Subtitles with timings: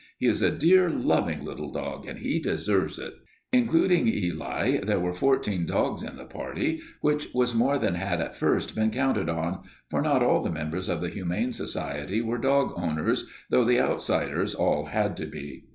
[0.17, 3.13] He is a dear, loving little dog, and he deserves it."
[3.53, 8.35] Including Eli, there were fourteen dogs in the party, which was more than had at
[8.35, 9.61] first been counted on,
[9.91, 14.55] for not all the members of the Humane Society were dog owners, though the outsiders
[14.55, 15.65] all had to be.